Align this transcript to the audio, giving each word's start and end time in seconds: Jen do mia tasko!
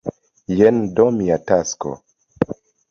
Jen 0.61 0.79
do 1.01 1.07
mia 1.21 1.39
tasko! 1.53 1.95